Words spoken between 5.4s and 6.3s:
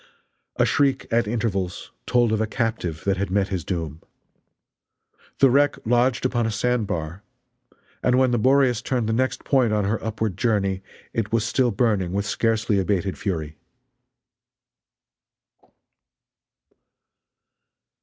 wreck lodged